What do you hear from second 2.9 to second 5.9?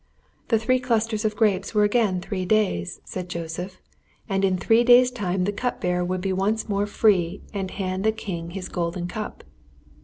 said Joseph, and in three days' time the cup